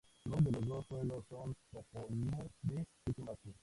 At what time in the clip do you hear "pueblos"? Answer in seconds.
0.87-1.23